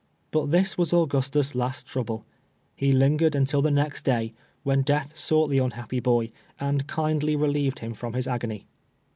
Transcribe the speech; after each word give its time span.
But 0.31 0.49
this 0.49 0.79
was 0.79 0.93
Auy 0.93 1.07
ustus' 1.09 1.53
last 1.53 1.85
trouble. 1.85 2.25
He 2.75 2.91
lin£>;ered 2.91 3.35
until 3.35 3.61
the 3.61 3.69
next 3.69 4.03
day, 4.03 4.33
when 4.63 4.81
death 4.81 5.15
sought 5.15 5.51
the 5.51 5.59
unhappy 5.59 5.99
boy, 5.99 6.31
and 6.59 6.87
kindly 6.87 7.35
relieved 7.35 7.77
him 7.81 7.93
from 7.93 8.13
his 8.13 8.27
agony. 8.27 8.65